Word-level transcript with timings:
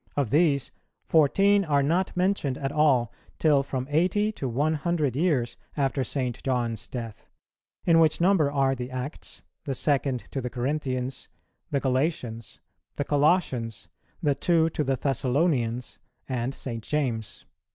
Of 0.15 0.31
these, 0.31 0.71
fourteen 1.05 1.63
are 1.63 1.83
not 1.83 2.17
mentioned 2.17 2.57
at 2.57 2.71
all 2.71 3.13
till 3.37 3.61
from 3.61 3.85
eighty 3.91 4.31
to 4.31 4.49
one 4.49 4.73
hundred 4.73 5.15
years 5.15 5.57
after 5.77 6.03
St. 6.03 6.41
John's 6.41 6.87
death, 6.87 7.27
in 7.85 7.99
which 7.99 8.19
number 8.19 8.51
are 8.51 8.73
the 8.73 8.89
Acts, 8.89 9.43
the 9.65 9.75
Second 9.75 10.23
to 10.31 10.41
the 10.41 10.49
Corinthians, 10.49 11.29
the 11.69 11.79
Galatians, 11.79 12.61
the 12.95 13.05
Colossians, 13.05 13.89
the 14.23 14.33
Two 14.33 14.71
to 14.71 14.83
the 14.83 14.95
Thessalonians, 14.95 15.99
and 16.27 16.55
St. 16.55 16.81
James. 16.83 17.45